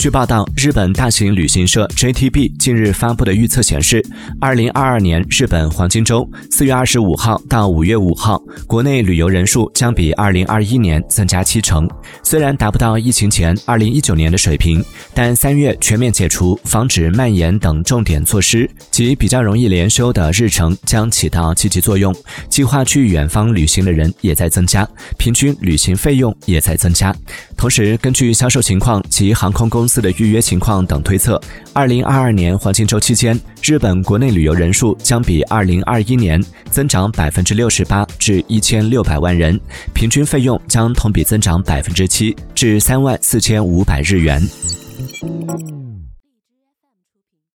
[0.00, 4.02] 据报道，日本大型旅行社 JTB 近日发布的预测显示，
[4.40, 11.86] 二零二二年日本黄金周四月二十五号到五月五号，国内旅游人数将比二零二一年增加七成。
[12.22, 14.82] 虽然达不到疫情前二零一九年的水平，
[15.12, 22.14] 但三月全面解除防止蔓延等重点措施及比较容易连休的日程将起到积极作用。
[22.48, 24.88] 计划去远方旅行的人也在增加，
[25.18, 27.14] 平均旅行费用也在增加。
[27.60, 31.38] 同时，根据销售情况及航空公司的预约情况等推测，
[31.74, 39.60] 二零二二年黄金周期间，日本国内旅游人数将比二零二一年增长百分之六十八至一千六百万人，
[39.92, 44.42] 平均费用将同比增长百分之七至三万四千五百日元。